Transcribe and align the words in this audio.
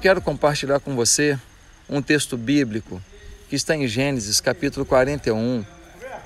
quero 0.00 0.22
compartilhar 0.22 0.80
com 0.80 0.96
você 0.96 1.38
um 1.86 2.00
texto 2.00 2.36
bíblico 2.36 3.02
que 3.50 3.56
está 3.56 3.76
em 3.76 3.86
Gênesis 3.86 4.40
capítulo 4.40 4.86
41, 4.86 5.64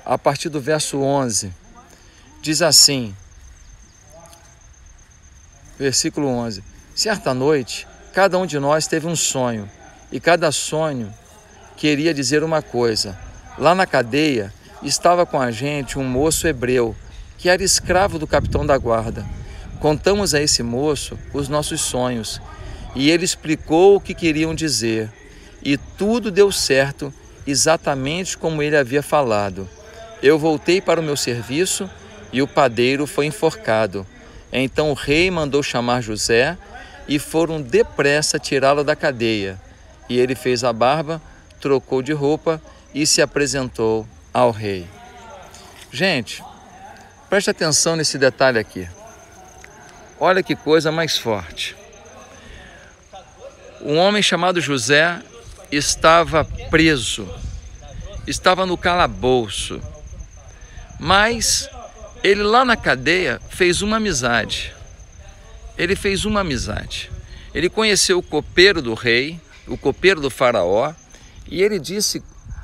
a 0.05 0.17
partir 0.17 0.47
do 0.47 0.61
verso 0.61 1.01
11. 1.01 1.51
Diz 2.41 2.61
assim, 2.61 3.13
versículo 5.77 6.27
11: 6.27 6.63
Certa 6.95 7.33
noite, 7.33 7.85
cada 8.13 8.37
um 8.37 8.45
de 8.45 8.57
nós 8.59 8.87
teve 8.87 9.07
um 9.07 9.15
sonho, 9.15 9.69
e 10.09 10.21
cada 10.21 10.51
sonho 10.53 11.13
queria 11.75 12.13
dizer 12.13 12.43
uma 12.43 12.61
coisa. 12.61 13.19
Lá 13.57 13.75
na 13.75 13.85
cadeia 13.85 14.53
estava 14.81 15.25
com 15.25 15.41
a 15.41 15.51
gente 15.51 15.99
um 15.99 16.03
moço 16.03 16.47
hebreu 16.47 16.95
que 17.37 17.49
era 17.49 17.61
escravo 17.61 18.17
do 18.17 18.25
capitão 18.25 18.65
da 18.65 18.77
guarda. 18.77 19.25
Contamos 19.81 20.33
a 20.33 20.41
esse 20.41 20.63
moço 20.63 21.19
os 21.33 21.49
nossos 21.49 21.81
sonhos 21.81 22.39
e 22.95 23.11
ele 23.11 23.25
explicou 23.25 23.95
o 23.95 23.99
que 23.99 24.13
queriam 24.13 24.55
dizer. 24.55 25.11
E 25.61 25.77
tudo 25.77 26.31
deu 26.31 26.51
certo, 26.51 27.13
exatamente 27.45 28.37
como 28.37 28.63
ele 28.63 28.77
havia 28.77 29.03
falado. 29.03 29.67
Eu 30.23 30.39
voltei 30.39 30.79
para 30.79 30.99
o 30.99 31.03
meu 31.03 31.17
serviço 31.17 31.89
e 32.31 32.41
o 32.41 32.47
padeiro 32.47 33.05
foi 33.05 33.25
enforcado. 33.25 34.07
Então 34.51 34.89
o 34.89 34.93
rei 34.93 35.29
mandou 35.29 35.61
chamar 35.61 36.01
José 36.01 36.57
e 37.07 37.19
foram 37.19 37.61
depressa 37.61 38.39
tirá-lo 38.39 38.83
da 38.83 38.95
cadeia. 38.95 39.59
E 40.07 40.17
ele 40.17 40.35
fez 40.35 40.63
a 40.63 40.71
barba, 40.71 41.21
trocou 41.59 42.01
de 42.01 42.13
roupa 42.13 42.61
e 42.93 43.05
se 43.05 43.21
apresentou 43.21 44.07
ao 44.33 44.51
rei. 44.51 44.87
Gente, 45.91 46.43
preste 47.29 47.49
atenção 47.49 47.95
nesse 47.95 48.17
detalhe 48.17 48.59
aqui. 48.59 48.87
Olha 50.19 50.41
que 50.41 50.55
coisa 50.55 50.91
mais 50.91 51.17
forte. 51.17 51.75
Um 53.85 53.99
homem 53.99 54.23
chamado 54.23 54.59
José 54.59 55.21
estava 55.71 56.43
preso, 56.71 57.29
estava 58.25 58.65
no 58.65 58.75
calabouço, 58.75 59.79
mas 60.99 61.69
ele 62.23 62.41
lá 62.41 62.65
na 62.65 62.75
cadeia 62.75 63.39
fez 63.47 63.83
uma 63.83 63.97
amizade. 63.97 64.73
Ele 65.77 65.95
fez 65.95 66.25
uma 66.25 66.39
amizade. 66.39 67.11
Ele 67.53 67.69
conheceu 67.69 68.17
o 68.17 68.23
copeiro 68.23 68.81
do 68.81 68.95
rei, 68.95 69.39
o 69.67 69.77
copeiro 69.77 70.19
do 70.19 70.31
faraó, 70.31 70.91
e 71.47 71.61
ele 71.61 71.77
disse 71.77 72.23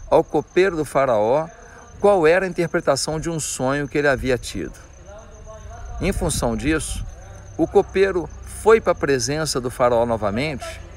ao 0.09 0.23
copeiro 0.23 0.75
do 0.75 0.83
faraó 0.83 1.47
qual 1.99 2.25
era 2.25 2.47
a 2.47 2.49
interpretação 2.49 3.19
de 3.19 3.30
um 3.30 3.39
sonho 3.39 3.88
que 3.88 3.95
ele 3.95 4.08
havia 4.08 4.39
tido. 4.39 4.73
Em 6.02 6.11
função 6.11 6.58
disso, 6.58 7.05
o 7.59 7.67
copeiro 7.67 8.27
foi 8.64 8.81
para 8.81 8.94
a 8.94 8.95
presença 8.95 9.61
do 9.61 9.69
faraó 9.69 10.03
novamente 10.03 10.89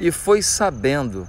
e 0.00 0.10
foi 0.10 0.40
sabendo, 0.40 1.28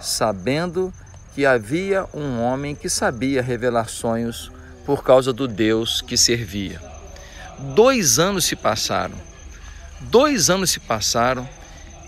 sabendo 0.00 0.94
que 1.34 1.44
havia 1.44 2.06
um 2.14 2.40
homem 2.40 2.74
que 2.74 2.88
sabia 2.88 3.42
revelar 3.42 3.88
sonhos 3.88 4.50
por 4.86 5.02
causa 5.02 5.32
do 5.32 5.48
Deus 5.48 6.00
que 6.00 6.16
servia. 6.16 6.80
Dois 7.74 8.20
anos 8.20 8.44
se 8.44 8.54
passaram, 8.54 9.16
dois 10.00 10.48
anos 10.48 10.70
se 10.70 10.78
passaram 10.78 11.48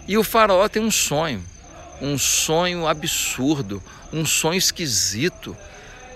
e 0.07 0.17
o 0.17 0.23
faraó 0.23 0.69
tem 0.69 0.83
um 0.83 0.91
sonho, 0.91 1.43
um 2.01 2.17
sonho 2.17 2.87
absurdo, 2.87 3.83
um 4.13 4.25
sonho 4.25 4.59
esquisito. 4.59 5.57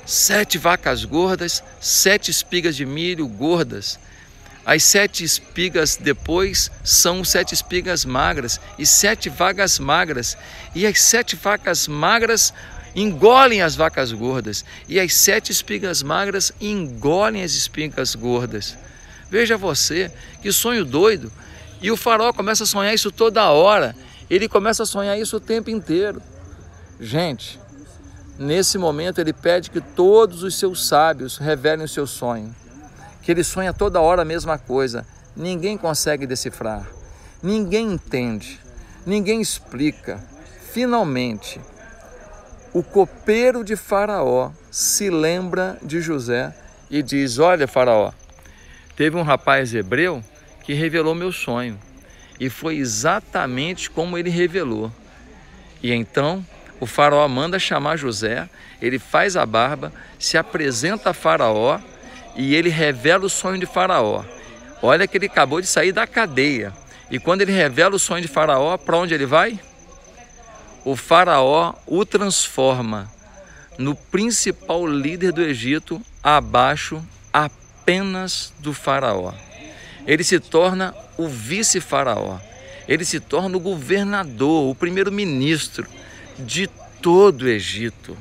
Sete 0.07 0.57
vacas 0.57 1.05
gordas, 1.05 1.63
sete 1.81 2.31
espigas 2.31 2.75
de 2.77 2.87
milho 2.87 3.27
gordas, 3.29 3.99
as 4.69 4.83
sete 4.83 5.25
espigas 5.25 5.97
depois 5.97 6.71
são 6.85 7.25
sete 7.25 7.55
espigas 7.55 8.05
magras 8.05 8.61
e 8.79 8.85
sete 8.85 9.31
vacas 9.31 9.79
magras. 9.79 10.37
E 10.75 10.87
as 10.87 11.01
sete 11.01 11.37
vacas 11.37 11.89
magras 11.89 12.53
engolem 12.95 13.63
as 13.63 13.75
vacas 13.75 14.13
gordas. 14.13 14.67
E 14.87 15.01
as 15.01 15.15
sete 15.15 15.51
espigas 15.51 16.03
magras 16.03 16.53
engolem 16.61 17.43
as 17.43 17.53
espigas 17.53 18.15
gordas. 18.15 18.77
Veja 19.31 19.57
você, 19.57 20.13
que 20.43 20.53
sonho 20.53 20.85
doido. 20.85 21.33
E 21.81 21.91
o 21.91 21.97
farol 21.97 22.35
começa 22.35 22.65
a 22.65 22.67
sonhar 22.67 22.93
isso 22.93 23.11
toda 23.11 23.49
hora. 23.49 23.97
Ele 24.29 24.51
começa 24.51 24.83
a 24.83 24.87
sonhar 24.87 25.19
isso 25.19 25.39
o 25.39 25.41
tempo 25.41 25.71
inteiro. 25.71 26.21
Gente, 27.01 27.59
nesse 28.39 28.77
momento 28.77 29.19
ele 29.19 29.33
pede 29.33 29.71
que 29.71 29.81
todos 29.81 30.43
os 30.43 30.59
seus 30.59 30.87
sábios 30.87 31.39
revelem 31.39 31.87
o 31.87 31.89
seu 31.89 32.07
sonho 32.07 32.55
que 33.29 33.33
ele 33.33 33.45
sonha 33.45 33.75
toda 33.75 34.01
hora 34.01 34.23
a 34.23 34.25
mesma 34.25 34.57
coisa. 34.57 35.07
Ninguém 35.37 35.77
consegue 35.77 36.27
decifrar, 36.27 36.89
ninguém 37.43 37.93
entende, 37.93 38.59
ninguém 39.05 39.43
explica. 39.43 40.19
Finalmente, 40.73 41.61
o 42.73 42.83
copeiro 42.83 43.63
de 43.63 43.77
Faraó 43.77 44.51
se 44.71 45.11
lembra 45.11 45.77
de 45.83 46.01
José 46.01 46.57
e 46.91 47.03
diz: 47.03 47.39
Olha, 47.39 47.69
Faraó, 47.69 48.13
teve 48.97 49.15
um 49.19 49.23
rapaz 49.23 49.75
hebreu 49.75 50.25
que 50.65 50.73
revelou 50.73 51.15
meu 51.15 51.31
sonho 51.31 51.79
e 52.41 52.49
foi 52.49 52.79
exatamente 52.79 53.91
como 53.91 54.17
ele 54.17 54.31
revelou. 54.31 54.91
E 55.83 55.93
então 55.93 56.43
o 56.81 56.87
Faraó 56.87 57.29
manda 57.29 57.59
chamar 57.59 57.99
José, 57.99 58.49
ele 58.81 58.99
faz 58.99 59.37
a 59.37 59.45
barba, 59.45 59.93
se 60.19 60.39
apresenta 60.39 61.11
a 61.11 61.13
Faraó 61.13 61.79
e 62.39 62.55
ele 62.55 62.69
revela 62.69 63.27
o 63.27 63.29
sonho 63.29 63.59
de 63.59 63.67
Faraó. 63.67 64.25
Olha 64.81 65.09
que 65.09 65.19
ele 65.19 65.27
acabou 65.27 65.61
de 65.61 65.67
sair 65.67 65.91
da 65.91 66.07
cadeia. 66.07 66.73
E 67.11 67.19
quando 67.19 67.43
ele 67.43 67.51
revela 67.51 67.97
o 67.97 67.99
sonho 67.99 68.23
de 68.23 68.29
Faraó, 68.29 68.77
para 68.77 68.97
onde 68.97 69.13
ele 69.13 69.27
vai? 69.27 69.59
O 70.85 70.95
Faraó 70.95 71.75
o 71.85 72.07
transforma 72.07 73.11
no 73.77 73.97
principal 73.97 74.87
líder 74.87 75.33
do 75.33 75.43
Egito, 75.43 76.01
abaixo 76.23 77.05
apenas 77.33 78.53
do 78.61 78.73
Faraó. 78.73 79.33
Ele 80.07 80.23
se 80.23 80.39
torna 80.39 80.95
o 81.17 81.27
vice-faraó. 81.27 82.39
Ele 82.87 83.05
se 83.05 83.19
torna 83.19 83.57
o 83.57 83.61
governador, 83.61 84.71
o 84.71 84.75
primeiro-ministro 84.77 85.87
de 86.39 86.69
todo 87.03 87.43
o 87.43 87.49
Egito. 87.49 88.17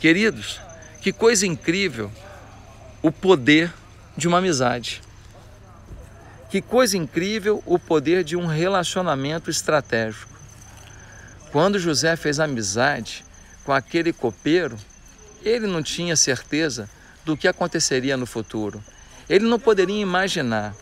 Queridos, 0.00 0.60
que 1.00 1.12
coisa 1.12 1.46
incrível 1.46 2.10
o 3.04 3.12
poder 3.12 3.70
de 4.16 4.26
uma 4.26 4.38
amizade. 4.38 5.02
Que 6.48 6.62
coisa 6.62 6.96
incrível 6.96 7.62
o 7.66 7.78
poder 7.78 8.24
de 8.24 8.34
um 8.34 8.46
relacionamento 8.46 9.50
estratégico. 9.50 10.32
Quando 11.52 11.78
José 11.78 12.16
fez 12.16 12.40
amizade 12.40 13.22
com 13.62 13.74
aquele 13.74 14.10
copeiro, 14.10 14.78
ele 15.42 15.66
não 15.66 15.82
tinha 15.82 16.16
certeza 16.16 16.88
do 17.26 17.36
que 17.36 17.46
aconteceria 17.46 18.16
no 18.16 18.24
futuro. 18.24 18.82
Ele 19.28 19.44
não 19.44 19.60
poderia 19.60 20.00
imaginar, 20.00 20.74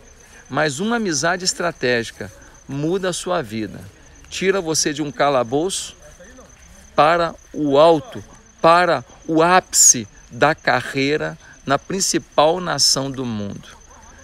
mas 0.49 0.79
uma 0.79 0.95
amizade 0.95 1.43
estratégica 1.43 2.31
muda 2.65 3.09
a 3.09 3.13
sua 3.13 3.41
vida. 3.41 3.81
Tira 4.29 4.61
você 4.61 4.93
de 4.93 5.01
um 5.01 5.11
calabouço 5.11 5.93
para 6.95 7.35
o 7.51 7.77
alto, 7.77 8.23
para 8.61 9.03
o 9.27 9.43
ápice 9.43 10.07
da 10.31 10.55
carreira 10.55 11.37
na 11.65 11.79
principal 11.79 12.59
nação 12.59 13.09
do 13.09 13.25
mundo. 13.25 13.69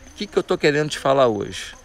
O 0.07 0.15
que, 0.15 0.27
que 0.27 0.37
eu 0.37 0.41
estou 0.41 0.57
querendo 0.57 0.89
te 0.89 0.99
falar 0.99 1.27
hoje? 1.27 1.75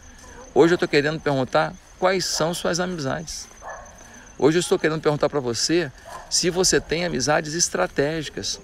Hoje 0.54 0.74
eu 0.74 0.76
estou 0.76 0.88
querendo 0.88 1.20
perguntar 1.20 1.72
quais 1.98 2.24
são 2.24 2.52
suas 2.52 2.80
amizades. 2.80 3.48
Hoje 4.38 4.58
eu 4.58 4.60
estou 4.60 4.78
querendo 4.78 5.00
perguntar 5.00 5.28
para 5.28 5.40
você 5.40 5.90
se 6.28 6.50
você 6.50 6.80
tem 6.80 7.04
amizades 7.04 7.54
estratégicas, 7.54 8.60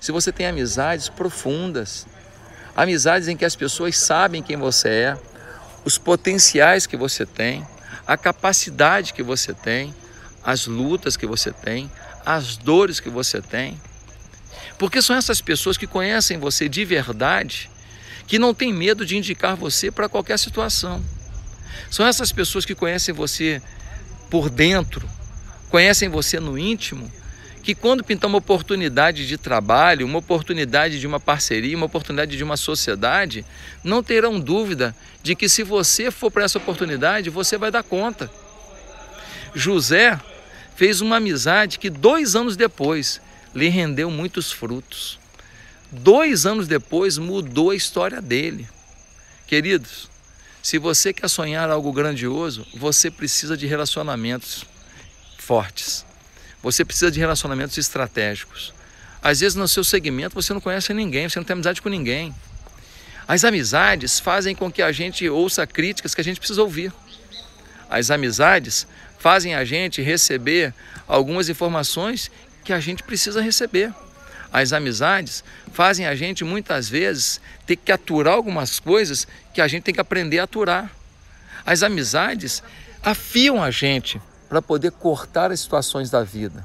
se 0.00 0.12
você 0.12 0.30
tem 0.30 0.46
amizades 0.46 1.08
profundas, 1.08 2.06
amizades 2.76 3.28
em 3.28 3.36
que 3.36 3.44
as 3.44 3.56
pessoas 3.56 3.96
sabem 3.96 4.42
quem 4.42 4.56
você 4.56 4.88
é, 4.88 5.18
os 5.84 5.96
potenciais 5.96 6.86
que 6.86 6.96
você 6.96 7.24
tem, 7.24 7.66
a 8.06 8.16
capacidade 8.16 9.12
que 9.12 9.22
você 9.22 9.52
tem, 9.54 9.94
as 10.44 10.66
lutas 10.66 11.16
que 11.16 11.26
você 11.26 11.50
tem, 11.50 11.90
as 12.24 12.56
dores 12.56 13.00
que 13.00 13.10
você 13.10 13.40
tem. 13.40 13.80
Porque 14.78 15.02
são 15.02 15.16
essas 15.16 15.40
pessoas 15.40 15.76
que 15.76 15.86
conhecem 15.86 16.38
você 16.38 16.68
de 16.68 16.84
verdade, 16.84 17.70
que 18.26 18.38
não 18.38 18.54
tem 18.54 18.72
medo 18.72 19.04
de 19.04 19.16
indicar 19.16 19.56
você 19.56 19.90
para 19.90 20.08
qualquer 20.08 20.38
situação. 20.38 21.02
São 21.90 22.06
essas 22.06 22.32
pessoas 22.32 22.64
que 22.64 22.74
conhecem 22.74 23.14
você 23.14 23.62
por 24.30 24.50
dentro, 24.50 25.08
conhecem 25.70 26.08
você 26.08 26.38
no 26.38 26.58
íntimo, 26.58 27.10
que 27.62 27.74
quando 27.74 28.04
pintar 28.04 28.28
uma 28.28 28.38
oportunidade 28.38 29.26
de 29.26 29.36
trabalho, 29.36 30.06
uma 30.06 30.18
oportunidade 30.18 30.98
de 30.98 31.06
uma 31.06 31.20
parceria, 31.20 31.76
uma 31.76 31.86
oportunidade 31.86 32.36
de 32.36 32.44
uma 32.44 32.56
sociedade, 32.56 33.44
não 33.84 34.02
terão 34.02 34.40
dúvida 34.40 34.94
de 35.22 35.34
que 35.34 35.48
se 35.48 35.62
você 35.62 36.10
for 36.10 36.30
para 36.30 36.44
essa 36.44 36.58
oportunidade, 36.58 37.30
você 37.30 37.58
vai 37.58 37.70
dar 37.70 37.82
conta. 37.82 38.30
José 39.54 40.18
fez 40.76 41.00
uma 41.00 41.16
amizade 41.16 41.78
que 41.78 41.90
dois 41.90 42.36
anos 42.36 42.56
depois 42.56 43.20
lhe 43.54 43.68
rendeu 43.68 44.10
muitos 44.10 44.52
frutos. 44.52 45.18
Dois 45.90 46.44
anos 46.46 46.66
depois 46.68 47.16
mudou 47.18 47.70
a 47.70 47.74
história 47.74 48.20
dele. 48.20 48.68
Queridos, 49.46 50.08
Se 50.62 50.76
você 50.76 51.12
quer 51.14 51.28
sonhar 51.28 51.70
algo 51.70 51.92
grandioso, 51.92 52.66
você 52.74 53.10
precisa 53.10 53.56
de 53.56 53.66
relacionamentos 53.66 54.66
fortes. 55.38 56.04
Você 56.62 56.84
precisa 56.84 57.10
de 57.10 57.18
relacionamentos 57.18 57.78
estratégicos. 57.78 58.74
Às 59.22 59.40
vezes 59.40 59.54
no 59.54 59.66
seu 59.66 59.82
segmento 59.82 60.34
você 60.34 60.52
não 60.52 60.60
conhece 60.60 60.92
ninguém, 60.92 61.28
você 61.28 61.38
não 61.38 61.44
tem 61.44 61.54
amizade 61.54 61.80
com 61.80 61.88
ninguém. 61.88 62.34
As 63.26 63.44
amizades 63.44 64.20
fazem 64.20 64.54
com 64.54 64.70
que 64.70 64.82
a 64.82 64.92
gente 64.92 65.28
ouça 65.28 65.66
críticas 65.66 66.14
que 66.14 66.20
a 66.20 66.24
gente 66.24 66.38
precisa 66.38 66.62
ouvir. 66.62 66.92
As 67.88 68.10
amizades 68.10 68.86
fazem 69.18 69.54
a 69.54 69.64
gente 69.64 70.02
receber 70.02 70.74
algumas 71.06 71.48
informações 71.48 72.30
que 72.68 72.72
a 72.74 72.80
gente 72.80 73.02
precisa 73.02 73.40
receber. 73.40 73.94
As 74.52 74.74
amizades 74.74 75.42
fazem 75.72 76.06
a 76.06 76.14
gente 76.14 76.44
muitas 76.44 76.86
vezes 76.86 77.40
ter 77.66 77.76
que 77.76 77.90
aturar 77.90 78.34
algumas 78.34 78.78
coisas 78.78 79.26
que 79.54 79.62
a 79.62 79.66
gente 79.66 79.84
tem 79.84 79.94
que 79.94 80.02
aprender 80.02 80.38
a 80.38 80.44
aturar. 80.44 80.92
As 81.64 81.82
amizades 81.82 82.62
afiam 83.02 83.62
a 83.62 83.70
gente 83.70 84.20
para 84.50 84.60
poder 84.60 84.90
cortar 84.90 85.50
as 85.50 85.60
situações 85.60 86.10
da 86.10 86.22
vida. 86.22 86.62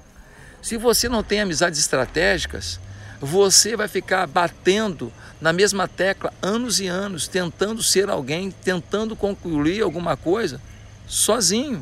Se 0.61 0.75
você 0.75 1.07
não 1.07 1.23
tem 1.23 1.39
amizades 1.39 1.79
estratégicas, 1.79 2.81
você 3.21 3.77
vai 3.77 3.87
ficar 3.87 4.27
batendo 4.27 5.09
na 5.39 5.53
mesma 5.53 5.87
tecla 5.87 6.33
anos 6.41 6.81
e 6.81 6.87
anos, 6.87 7.29
tentando 7.29 7.81
ser 7.81 8.09
alguém, 8.09 8.51
tentando 8.51 9.15
concluir 9.15 9.81
alguma 9.81 10.17
coisa 10.17 10.59
sozinho. 11.07 11.81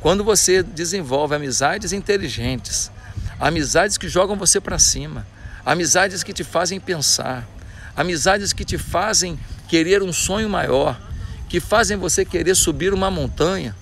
Quando 0.00 0.24
você 0.24 0.64
desenvolve 0.64 1.36
amizades 1.36 1.92
inteligentes, 1.92 2.90
amizades 3.40 3.96
que 3.96 4.08
jogam 4.08 4.36
você 4.36 4.60
para 4.60 4.78
cima, 4.78 5.26
amizades 5.64 6.22
que 6.22 6.32
te 6.32 6.44
fazem 6.44 6.78
pensar, 6.78 7.48
amizades 7.96 8.52
que 8.52 8.64
te 8.64 8.76
fazem 8.76 9.38
querer 9.66 10.02
um 10.02 10.12
sonho 10.12 10.48
maior, 10.48 11.00
que 11.48 11.58
fazem 11.58 11.96
você 11.96 12.24
querer 12.24 12.54
subir 12.54 12.92
uma 12.92 13.10
montanha, 13.10 13.74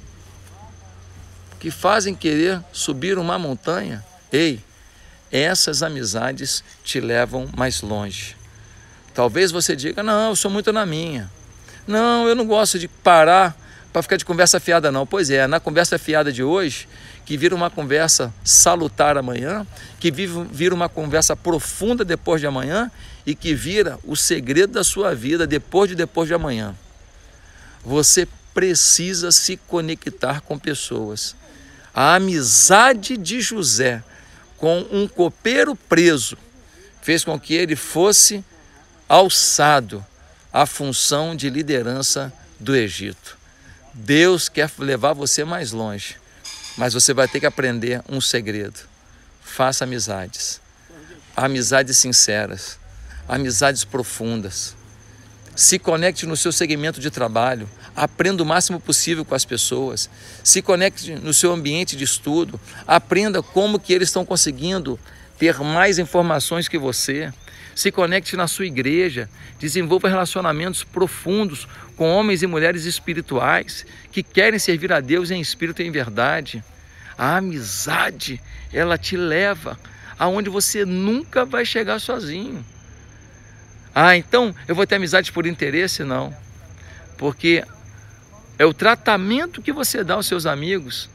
que 1.59 1.71
fazem 1.71 2.15
querer 2.15 2.63
subir 2.73 3.19
uma 3.19 3.39
montanha, 3.39 4.05
ei, 4.33 4.63
essas 5.31 5.83
amizades 5.83 6.63
te 6.85 7.01
levam 7.01 7.49
mais 7.57 7.83
longe. 7.83 8.37
Talvez 9.13 9.51
você 9.51 9.75
diga: 9.75 10.03
Não, 10.03 10.31
eu 10.31 10.37
sou 10.37 10.51
muito 10.51 10.73
na 10.73 10.87
minha. 10.87 11.31
Não, 11.87 12.29
eu 12.29 12.35
não 12.35 12.47
gosto 12.47 12.79
de 12.79 12.87
parar 12.87 13.57
para 13.93 14.03
ficar 14.03 14.17
de 14.17 14.25
conversa 14.25 14.61
fiada, 14.61 14.93
não. 14.93 15.07
Pois 15.07 15.31
é, 15.31 15.47
na 15.47 15.59
conversa 15.59 15.99
fiada 15.99 16.33
de 16.33 16.43
hoje, 16.43 16.89
que 17.25 17.37
vira 17.37 17.55
uma 17.55 17.71
conversa 17.71 18.33
salutar 18.45 19.17
amanhã, 19.17 19.67
que 19.99 20.11
vira 20.11 20.75
uma 20.75 20.89
conversa 20.89 21.35
profunda 21.35 22.05
depois 22.05 22.41
de 22.41 22.47
amanhã 22.47 22.91
e 23.27 23.35
que 23.35 23.55
vira 23.55 23.99
o 24.05 24.17
segredo 24.17 24.75
da 24.75 24.85
sua 24.85 25.15
vida 25.15 25.47
depois 25.47 25.89
de 25.89 25.95
depois 25.95 26.29
de 26.29 26.35
amanhã. 26.35 26.75
Você 27.85 28.29
precisa 28.55 29.31
se 29.31 29.57
conectar 29.57 30.41
com 30.41 30.59
pessoas. 30.59 31.37
A 31.95 32.15
amizade 32.15 33.17
de 33.17 33.41
José 33.41 34.03
com 34.57 34.87
um 34.91 35.07
copeiro 35.07 35.75
preso 35.75 36.37
fez 37.01 37.25
com 37.25 37.39
que 37.39 37.55
ele 37.55 37.77
fosse 37.77 38.45
alçado 39.09 40.05
à 40.53 40.67
função 40.67 41.35
de 41.35 41.49
liderança 41.49 42.33
do 42.59 42.75
Egito. 42.75 43.38
Deus 43.95 44.49
quer 44.49 44.71
levar 44.79 45.13
você 45.13 45.45
mais 45.45 45.73
longe, 45.73 46.17
mas 46.77 46.95
você 46.95 47.13
vai 47.13 47.27
ter 47.27 47.41
que 47.41 47.47
aprender 47.47 48.03
um 48.09 48.21
segredo. 48.21 48.81
Faça 49.43 49.85
amizades, 49.85 50.61
amizades 51.37 51.97
sinceras, 51.97 52.79
amizades 53.29 53.85
profundas. 53.85 54.77
Se 55.57 55.79
conecte 55.79 56.25
no 56.25 56.37
seu 56.37 56.53
segmento 56.53 57.01
de 57.01 57.11
trabalho, 57.11 57.69
aprenda 57.97 58.43
o 58.43 58.47
máximo 58.47 58.79
possível 58.79 59.25
com 59.25 59.35
as 59.35 59.45
pessoas, 59.45 60.09
se 60.45 60.63
conecte 60.63 61.17
no 61.17 61.35
seu 61.35 61.53
ambiente 61.53 61.97
de 61.97 62.05
estudo, 62.05 62.61
aprenda 62.87 63.43
como 63.43 63.81
que 63.81 63.93
eles 63.93 64.09
estão 64.09 64.25
conseguindo 64.25 64.99
ter 65.39 65.59
mais 65.61 65.99
informações 65.99 66.69
que 66.69 66.79
você. 66.79 67.33
Se 67.75 67.93
conecte 67.93 68.37
na 68.37 68.49
sua 68.49 68.67
igreja, 68.67 69.31
desenvolva 69.59 70.09
relacionamentos 70.09 70.83
profundos 70.83 71.69
com 71.97 72.11
homens 72.11 72.43
e 72.43 72.47
mulheres 72.47 72.85
espirituais 72.85 73.87
que 74.11 74.23
querem 74.23 74.59
servir 74.59 74.93
a 74.93 75.01
Deus 75.01 75.31
em 75.31 75.41
espírito 75.41 75.81
e 75.81 75.87
em 75.87 75.91
verdade. 75.93 76.63
A 77.17 77.37
amizade, 77.37 78.41
ela 78.73 78.99
te 78.99 79.17
leva 79.17 79.79
aonde 80.19 80.51
você 80.51 80.85
nunca 80.85 81.45
vai 81.45 81.65
chegar 81.65 82.01
sozinho. 82.01 82.65
Ah, 83.95 84.17
então 84.17 84.55
eu 84.67 84.75
vou 84.75 84.87
ter 84.87 84.97
amizade 84.97 85.31
por 85.31 85.47
interesse? 85.47 86.03
Não. 86.03 86.35
Porque 87.17 87.65
é 88.59 88.67
o 88.67 88.75
tratamento 88.75 89.63
que 89.63 89.73
você 89.73 90.03
dá 90.03 90.15
aos 90.15 90.27
seus 90.27 90.47
amigos 90.47 91.09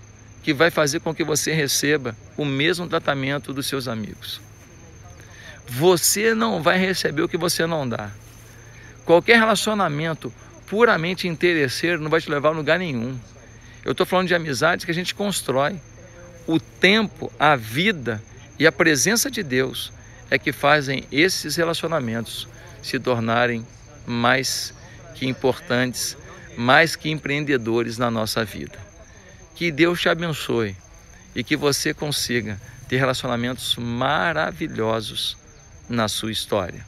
que 0.43 0.53
vai 0.53 0.69
fazer 0.69 0.99
com 0.99 1.15
que 1.15 1.23
você 1.23 1.53
receba 1.53 2.15
o 2.37 2.45
mesmo 2.45 2.87
tratamento 2.87 3.53
dos 3.53 3.65
seus 3.65 3.87
amigos. 3.87 4.41
Você 5.67 6.35
não 6.35 6.61
vai 6.61 6.77
receber 6.77 7.21
o 7.21 7.29
que 7.29 7.37
você 7.37 7.65
não 7.65 7.87
dá. 7.87 8.11
Qualquer 9.05 9.39
relacionamento 9.39 10.31
puramente 10.67 11.27
interesseiro 11.27 12.01
não 12.01 12.09
vai 12.09 12.21
te 12.21 12.29
levar 12.29 12.49
a 12.49 12.51
lugar 12.51 12.77
nenhum. 12.77 13.17
Eu 13.85 13.93
estou 13.93 14.05
falando 14.05 14.27
de 14.27 14.35
amizades 14.35 14.85
que 14.85 14.91
a 14.91 14.93
gente 14.93 15.15
constrói. 15.15 15.79
O 16.45 16.59
tempo, 16.59 17.31
a 17.39 17.55
vida 17.55 18.21
e 18.59 18.67
a 18.67 18.71
presença 18.71 19.31
de 19.31 19.41
Deus 19.41 19.93
é 20.29 20.37
que 20.37 20.51
fazem 20.51 21.05
esses 21.11 21.55
relacionamentos 21.55 22.47
se 22.81 22.99
tornarem 22.99 23.65
mais 24.05 24.73
que 25.15 25.25
importantes 25.25 26.17
mais 26.57 26.95
que 26.95 27.09
empreendedores 27.09 27.97
na 27.97 28.09
nossa 28.11 28.43
vida. 28.43 28.82
Que 29.55 29.71
Deus 29.71 30.01
te 30.01 30.09
abençoe 30.09 30.75
e 31.35 31.43
que 31.43 31.55
você 31.55 31.93
consiga 31.93 32.59
ter 32.87 32.97
relacionamentos 32.97 33.75
maravilhosos 33.75 35.37
na 35.87 36.07
sua 36.07 36.31
história. 36.31 36.85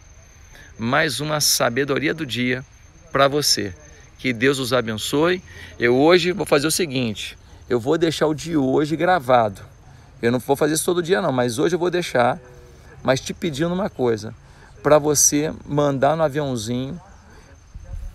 Mais 0.78 1.20
uma 1.20 1.40
sabedoria 1.40 2.14
do 2.14 2.26
dia 2.26 2.66
para 3.12 3.28
você. 3.28 3.74
Que 4.18 4.34
Deus 4.34 4.60
os 4.60 4.74
abençoe. 4.74 5.44
Eu 5.80 5.96
hoje 5.96 6.32
vou 6.32 6.46
fazer 6.46 6.68
o 6.68 6.72
seguinte: 6.72 7.38
eu 7.70 7.80
vou 7.80 7.98
deixar 7.98 8.28
o 8.28 8.34
de 8.34 8.58
hoje 8.58 8.96
gravado. 8.96 9.62
Eu 10.22 10.32
não 10.32 10.40
vou 10.40 10.56
fazer 10.56 10.74
isso 10.74 10.86
todo 10.86 11.04
dia, 11.04 11.22
não, 11.22 11.32
mas 11.32 11.60
hoje 11.60 11.76
eu 11.76 11.80
vou 11.80 11.92
deixar. 11.92 12.40
Mas 13.04 13.20
te 13.20 13.34
pedindo 13.34 13.74
uma 13.74 13.90
coisa: 13.90 14.34
para 14.82 14.98
você 14.98 15.54
mandar 15.66 16.16
no 16.18 16.24
aviãozinho 16.24 17.00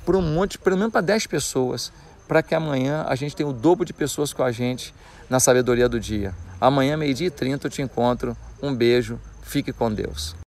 para 0.05 0.17
um 0.17 0.23
monte, 0.23 0.59
pelo 0.59 0.77
menos 0.77 0.93
para 0.93 1.03
10 1.03 1.27
pessoas, 1.27 1.93
para 2.31 2.45
que 2.45 2.55
amanhã 2.55 3.05
a 3.09 3.17
gente 3.17 3.35
tenha 3.35 3.49
o 3.49 3.53
dobro 3.53 3.85
de 3.85 3.93
pessoas 3.93 4.33
com 4.33 4.45
a 4.45 4.53
gente 4.53 4.95
na 5.29 5.41
sabedoria 5.41 5.89
do 5.89 5.99
dia. 5.99 6.33
Amanhã, 6.61 6.97
meio-dia 6.97 7.27
e 7.27 7.31
30, 7.31 7.67
eu 7.67 7.71
te 7.73 7.83
encontro. 7.83 8.37
Um 8.63 8.73
beijo, 8.73 9.19
fique 9.43 9.73
com 9.73 9.93
Deus. 9.93 10.40